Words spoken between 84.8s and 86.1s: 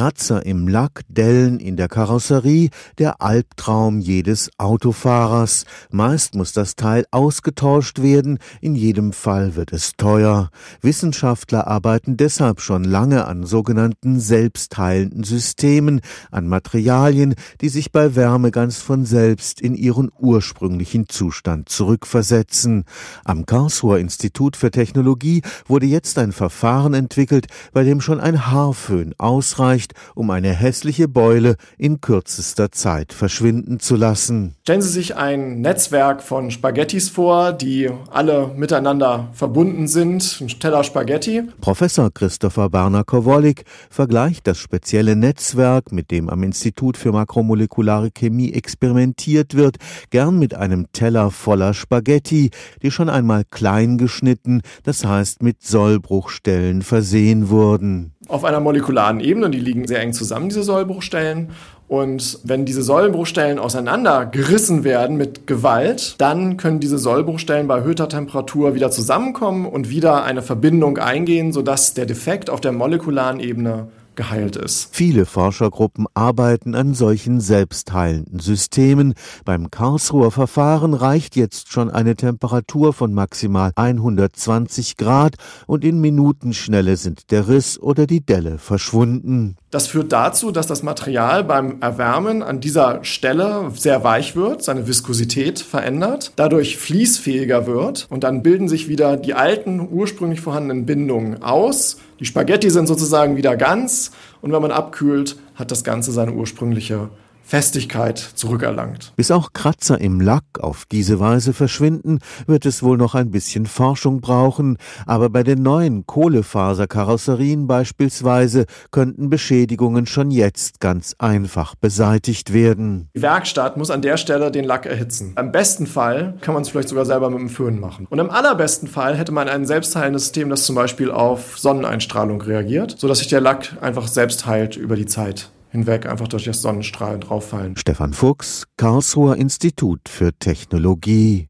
Grad und in